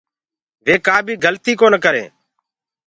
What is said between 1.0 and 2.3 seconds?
بي گلتيٚ ڪونآ ڪرينٚ